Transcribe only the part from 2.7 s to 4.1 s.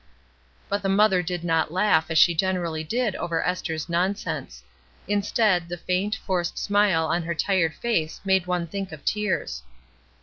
did over Esther's